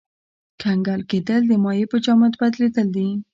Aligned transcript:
کنګل 0.61 1.01
کېدل 1.09 1.41
د 1.47 1.51
مایع 1.63 1.85
په 1.91 1.97
جامد 2.05 2.33
بدلیدل 2.41 2.87
دي. 2.95 3.07